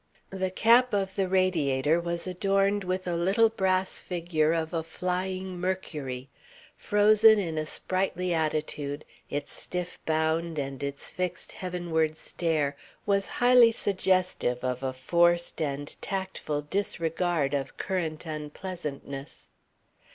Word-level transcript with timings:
The 0.31 0.49
cap 0.49 0.95
of 0.95 1.13
the 1.15 1.27
radiator 1.29 1.99
was 1.99 2.25
adorned 2.25 2.83
with 2.83 3.05
a 3.05 3.15
little 3.15 3.49
brass 3.49 4.01
figure 4.01 4.51
of 4.51 4.73
a 4.73 4.81
flying 4.81 5.59
Mercury. 5.59 6.27
Frozen 6.75 7.37
in 7.37 7.55
a 7.59 7.67
sprightly 7.67 8.33
attitude, 8.33 9.05
its 9.29 9.53
stiff 9.53 9.99
bound 10.07 10.57
and 10.57 10.81
its 10.81 11.11
fixed 11.11 11.51
heavenward 11.51 12.17
stare 12.17 12.75
was 13.05 13.27
highly 13.37 13.71
suggestive 13.71 14.63
of 14.63 14.81
a 14.81 14.91
forced 14.91 15.61
and 15.61 15.95
tactful 16.01 16.63
disregard 16.63 17.53
of 17.53 17.77
current 17.77 18.25
unpleasantness. 18.25 19.49